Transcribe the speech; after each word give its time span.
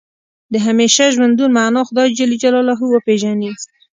د 0.53 0.55
همیشه 0.67 1.03
ژوندون 1.15 1.49
معنا 1.57 1.81
خدای 1.89 2.09
جل 2.17 2.31
جلاله 2.43 2.73
وپېژني. 2.87 3.51